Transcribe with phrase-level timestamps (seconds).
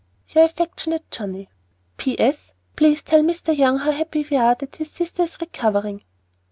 [0.29, 1.47] Your affectionate JOHNNIE.
[1.97, 2.53] P.S.
[2.75, 3.55] Please tell Mr.
[3.55, 6.01] Young how happy we are that his sister is recovering.